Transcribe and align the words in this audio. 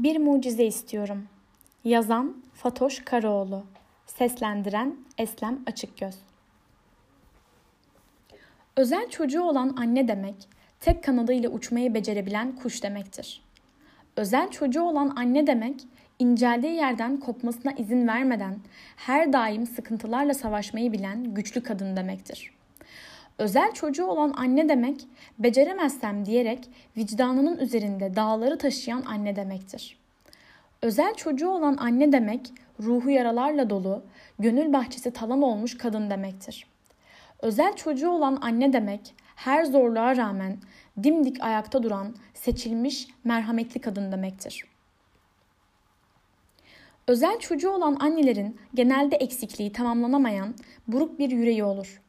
Bir 0.00 0.18
mucize 0.18 0.64
istiyorum. 0.64 1.28
Yazan 1.84 2.42
Fatoş 2.54 3.04
Karaoğlu. 3.04 3.64
Seslendiren 4.06 4.96
Eslem 5.18 5.58
Açıkgöz. 5.66 6.14
Özel 8.76 9.10
çocuğu 9.10 9.42
olan 9.42 9.76
anne 9.76 10.08
demek, 10.08 10.34
tek 10.80 11.04
kanadıyla 11.04 11.50
uçmayı 11.50 11.94
becerebilen 11.94 12.56
kuş 12.56 12.82
demektir. 12.82 13.42
Özel 14.16 14.50
çocuğu 14.50 14.82
olan 14.82 15.12
anne 15.16 15.46
demek, 15.46 15.80
inceldiği 16.18 16.74
yerden 16.74 17.16
kopmasına 17.16 17.72
izin 17.72 18.08
vermeden 18.08 18.58
her 18.96 19.32
daim 19.32 19.66
sıkıntılarla 19.66 20.34
savaşmayı 20.34 20.92
bilen 20.92 21.34
güçlü 21.34 21.62
kadın 21.62 21.96
demektir. 21.96 22.59
Özel 23.40 23.72
çocuğu 23.72 24.06
olan 24.06 24.32
anne 24.36 24.68
demek, 24.68 25.06
beceremezsem 25.38 26.26
diyerek 26.26 26.68
vicdanının 26.96 27.58
üzerinde 27.58 28.16
dağları 28.16 28.58
taşıyan 28.58 29.02
anne 29.06 29.36
demektir. 29.36 29.98
Özel 30.82 31.14
çocuğu 31.14 31.48
olan 31.48 31.76
anne 31.76 32.12
demek, 32.12 32.52
ruhu 32.80 33.10
yaralarla 33.10 33.70
dolu, 33.70 34.02
gönül 34.38 34.72
bahçesi 34.72 35.10
talan 35.10 35.42
olmuş 35.42 35.78
kadın 35.78 36.10
demektir. 36.10 36.66
Özel 37.42 37.76
çocuğu 37.76 38.10
olan 38.10 38.38
anne 38.42 38.72
demek, 38.72 39.14
her 39.36 39.64
zorluğa 39.64 40.16
rağmen 40.16 40.56
dimdik 41.02 41.42
ayakta 41.42 41.82
duran, 41.82 42.14
seçilmiş, 42.34 43.08
merhametli 43.24 43.80
kadın 43.80 44.12
demektir. 44.12 44.64
Özel 47.06 47.38
çocuğu 47.38 47.70
olan 47.70 47.96
annelerin 48.00 48.60
genelde 48.74 49.16
eksikliği 49.16 49.72
tamamlanamayan 49.72 50.54
buruk 50.88 51.18
bir 51.18 51.30
yüreği 51.30 51.64
olur. 51.64 51.99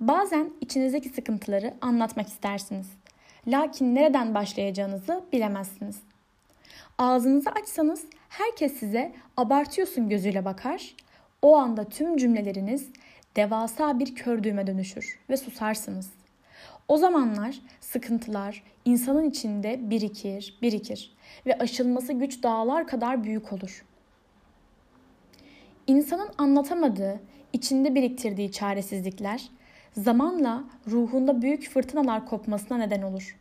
Bazen 0.00 0.50
içinizdeki 0.60 1.08
sıkıntıları 1.08 1.74
anlatmak 1.80 2.28
istersiniz. 2.28 2.86
Lakin 3.46 3.94
nereden 3.94 4.34
başlayacağınızı 4.34 5.24
bilemezsiniz. 5.32 6.00
Ağzınızı 6.98 7.50
açsanız 7.50 8.04
herkes 8.28 8.72
size 8.72 9.12
abartıyorsun 9.36 10.08
gözüyle 10.08 10.44
bakar. 10.44 10.94
O 11.42 11.56
anda 11.56 11.84
tüm 11.84 12.16
cümleleriniz 12.16 12.88
devasa 13.36 13.98
bir 13.98 14.14
kör 14.14 14.42
düğme 14.42 14.66
dönüşür 14.66 15.18
ve 15.30 15.36
susarsınız. 15.36 16.10
O 16.88 16.96
zamanlar 16.96 17.60
sıkıntılar 17.80 18.62
insanın 18.84 19.30
içinde 19.30 19.90
birikir, 19.90 20.58
birikir 20.62 21.14
ve 21.46 21.58
aşılması 21.58 22.12
güç 22.12 22.42
dağlar 22.42 22.86
kadar 22.86 23.24
büyük 23.24 23.52
olur. 23.52 23.84
İnsanın 25.86 26.28
anlatamadığı, 26.38 27.20
içinde 27.52 27.94
biriktirdiği 27.94 28.52
çaresizlikler 28.52 29.48
zamanla 29.96 30.64
ruhunda 30.90 31.42
büyük 31.42 31.68
fırtınalar 31.70 32.26
kopmasına 32.26 32.78
neden 32.78 33.02
olur. 33.02 33.36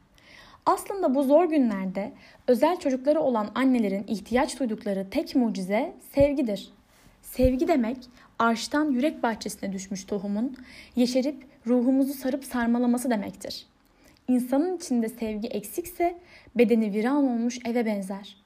Aslında 0.66 1.16
bu 1.16 1.24
zor 1.24 1.50
günlerde 1.50 2.12
özel 2.48 2.80
çocukları 2.80 3.20
olan 3.22 3.52
annelerin 3.56 4.06
ihtiyaç 4.08 4.60
duydukları 4.60 5.10
tek 5.10 5.36
mucize 5.36 5.94
sevgidir. 6.16 6.72
Sevgi 7.22 7.68
demek 7.68 7.98
arştan 8.40 8.92
yürek 8.92 9.24
bahçesine 9.24 9.74
düşmüş 9.74 10.04
tohumun 10.04 10.58
yeşerip 10.96 11.46
ruhumuzu 11.68 12.14
sarıp 12.14 12.46
sarmalaması 12.46 13.10
demektir. 13.10 13.66
İnsanın 14.28 14.78
içinde 14.78 15.10
sevgi 15.10 15.48
eksikse 15.48 16.16
bedeni 16.56 16.94
viran 16.94 17.16
olmuş 17.16 17.60
eve 17.66 17.86
benzer. 17.86 18.38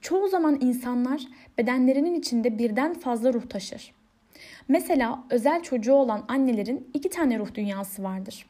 Çoğu 0.00 0.28
zaman 0.28 0.58
insanlar 0.60 1.22
bedenlerinin 1.58 2.14
içinde 2.14 2.58
birden 2.58 2.94
fazla 2.94 3.32
ruh 3.32 3.48
taşır. 3.48 3.92
Mesela 4.68 5.24
özel 5.30 5.62
çocuğu 5.62 5.94
olan 5.94 6.24
annelerin 6.28 6.90
iki 6.94 7.10
tane 7.10 7.38
ruh 7.38 7.54
dünyası 7.54 8.02
vardır. 8.02 8.46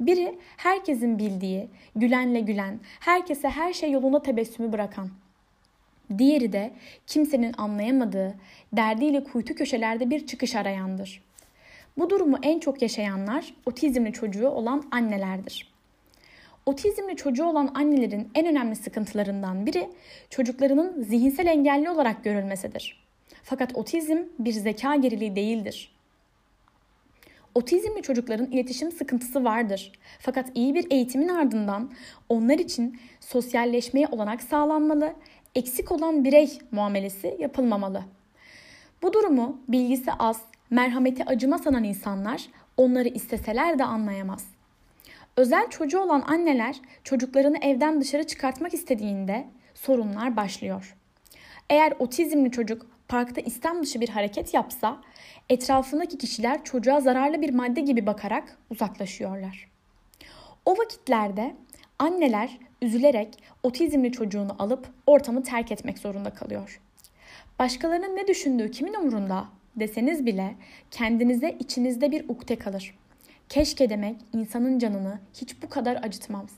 Biri 0.00 0.38
herkesin 0.56 1.18
bildiği, 1.18 1.68
gülenle 1.96 2.40
gülen, 2.40 2.80
herkese 3.00 3.48
her 3.48 3.72
şey 3.72 3.90
yolunda 3.90 4.22
tebessümü 4.22 4.72
bırakan. 4.72 5.10
Diğeri 6.18 6.52
de 6.52 6.72
kimsenin 7.06 7.54
anlayamadığı, 7.58 8.34
derdiyle 8.72 9.24
kuytu 9.24 9.54
köşelerde 9.54 10.10
bir 10.10 10.26
çıkış 10.26 10.56
arayandır. 10.56 11.22
Bu 11.98 12.10
durumu 12.10 12.38
en 12.42 12.58
çok 12.58 12.82
yaşayanlar 12.82 13.54
otizmli 13.66 14.12
çocuğu 14.12 14.48
olan 14.48 14.88
annelerdir. 14.90 15.72
Otizmli 16.66 17.16
çocuğu 17.16 17.44
olan 17.44 17.70
annelerin 17.74 18.30
en 18.34 18.46
önemli 18.46 18.76
sıkıntılarından 18.76 19.66
biri 19.66 19.88
çocuklarının 20.30 21.02
zihinsel 21.02 21.46
engelli 21.46 21.90
olarak 21.90 22.24
görülmesidir. 22.24 23.07
Fakat 23.42 23.76
otizm 23.76 24.18
bir 24.38 24.52
zeka 24.52 24.96
geriliği 24.96 25.36
değildir. 25.36 25.92
Otizmli 27.54 28.02
çocukların 28.02 28.46
iletişim 28.46 28.92
sıkıntısı 28.92 29.44
vardır. 29.44 29.92
Fakat 30.20 30.50
iyi 30.54 30.74
bir 30.74 30.86
eğitimin 30.90 31.28
ardından 31.28 31.90
onlar 32.28 32.58
için 32.58 33.00
sosyalleşmeye 33.20 34.06
olanak 34.06 34.42
sağlanmalı, 34.42 35.14
eksik 35.54 35.92
olan 35.92 36.24
birey 36.24 36.58
muamelesi 36.70 37.36
yapılmamalı. 37.38 38.02
Bu 39.02 39.12
durumu 39.12 39.60
bilgisi 39.68 40.12
az, 40.12 40.40
merhameti 40.70 41.24
acıma 41.24 41.58
sanan 41.58 41.84
insanlar 41.84 42.46
onları 42.76 43.08
isteseler 43.08 43.78
de 43.78 43.84
anlayamaz. 43.84 44.44
Özel 45.36 45.70
çocuğu 45.70 46.00
olan 46.00 46.24
anneler 46.26 46.80
çocuklarını 47.04 47.58
evden 47.58 48.00
dışarı 48.00 48.26
çıkartmak 48.26 48.74
istediğinde 48.74 49.46
sorunlar 49.74 50.36
başlıyor. 50.36 50.96
Eğer 51.70 51.92
otizmli 51.98 52.50
çocuk 52.50 52.86
parkta 53.08 53.40
istem 53.40 53.82
dışı 53.82 54.00
bir 54.00 54.08
hareket 54.08 54.54
yapsa 54.54 55.00
etrafındaki 55.48 56.18
kişiler 56.18 56.64
çocuğa 56.64 57.00
zararlı 57.00 57.42
bir 57.42 57.54
madde 57.54 57.80
gibi 57.80 58.06
bakarak 58.06 58.58
uzaklaşıyorlar. 58.70 59.68
O 60.66 60.78
vakitlerde 60.78 61.54
anneler 61.98 62.58
üzülerek 62.82 63.42
otizmli 63.62 64.12
çocuğunu 64.12 64.56
alıp 64.58 64.88
ortamı 65.06 65.42
terk 65.42 65.72
etmek 65.72 65.98
zorunda 65.98 66.30
kalıyor. 66.30 66.80
Başkalarının 67.58 68.16
ne 68.16 68.26
düşündüğü 68.26 68.70
kimin 68.70 68.94
umurunda 68.94 69.46
deseniz 69.76 70.26
bile 70.26 70.54
kendinize 70.90 71.56
içinizde 71.58 72.12
bir 72.12 72.28
ukde 72.28 72.56
kalır. 72.56 72.94
Keşke 73.48 73.90
demek 73.90 74.16
insanın 74.32 74.78
canını 74.78 75.18
hiç 75.34 75.62
bu 75.62 75.68
kadar 75.68 75.96
acıtmaz. 76.02 76.50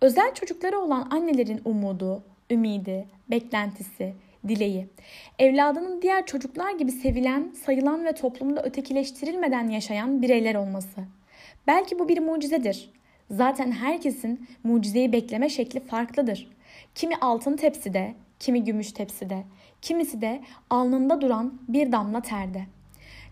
Özel 0.00 0.34
çocukları 0.34 0.78
olan 0.78 1.08
annelerin 1.10 1.60
umudu, 1.64 2.22
ümidi, 2.50 3.06
beklentisi, 3.30 4.14
dileği. 4.48 4.86
Evladının 5.38 6.02
diğer 6.02 6.26
çocuklar 6.26 6.72
gibi 6.78 6.92
sevilen, 6.92 7.54
sayılan 7.64 8.04
ve 8.04 8.12
toplumda 8.12 8.62
ötekileştirilmeden 8.62 9.68
yaşayan 9.68 10.22
bireyler 10.22 10.54
olması. 10.54 11.00
Belki 11.66 11.98
bu 11.98 12.08
bir 12.08 12.18
mucizedir. 12.18 12.90
Zaten 13.30 13.72
herkesin 13.72 14.48
mucizeyi 14.64 15.12
bekleme 15.12 15.48
şekli 15.48 15.80
farklıdır. 15.80 16.48
Kimi 16.94 17.16
altın 17.16 17.56
tepside, 17.56 18.14
kimi 18.38 18.64
gümüş 18.64 18.92
tepside, 18.92 19.44
kimisi 19.82 20.20
de 20.20 20.40
alnında 20.70 21.20
duran 21.20 21.60
bir 21.68 21.92
damla 21.92 22.20
terde. 22.20 22.62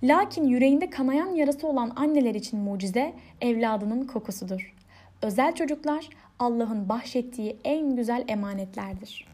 Lakin 0.02 0.44
yüreğinde 0.44 0.90
kanayan 0.90 1.34
yarası 1.34 1.66
olan 1.66 1.92
anneler 1.96 2.34
için 2.34 2.60
mucize 2.60 3.12
evladının 3.40 4.06
kokusudur. 4.06 4.74
Özel 5.22 5.54
çocuklar 5.54 6.08
Allah'ın 6.38 6.88
bahşettiği 6.88 7.56
en 7.64 7.96
güzel 7.96 8.24
emanetlerdir. 8.28 9.28